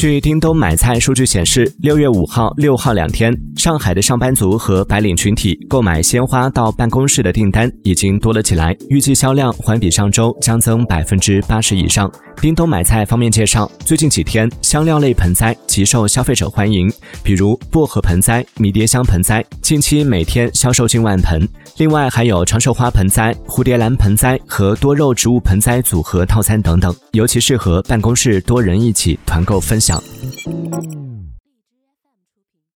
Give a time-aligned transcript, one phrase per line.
[0.00, 12.10] 据叮咚买菜数据显示，六月五号、六号两天，上海的上班族和白领群体购买鲜花到办公室的订单已经多了起来，预计销量环比上周将增百分之八十以上。
[12.40, 16.90] 叮咚买菜方面介绍，最近几天香料类盆栽极受消费者欢迎，
[17.22, 21.46] 比如薄荷盆栽、迷迭香盆栽，近期每天销售近万盆。
[21.76, 29.89] 另外还有长寿花盆栽、蝴蝶兰盆栽和多肉植物盆栽组合套餐等等，尤其适合办公室多人一起团购分享。
[29.90, 31.09] 안.